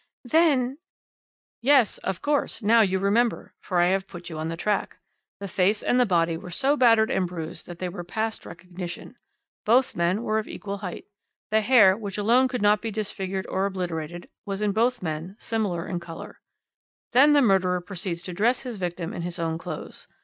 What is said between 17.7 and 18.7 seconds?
proceeds to dress